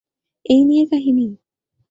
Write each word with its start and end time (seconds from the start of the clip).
এই 0.45 0.61
নিয়ে 0.65 0.85
কাহিনী। 0.85 1.27